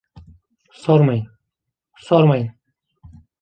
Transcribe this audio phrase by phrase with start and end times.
[0.71, 1.27] Sormayın,
[1.97, 2.51] sormayın!